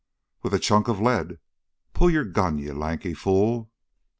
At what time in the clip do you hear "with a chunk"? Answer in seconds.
0.41-0.87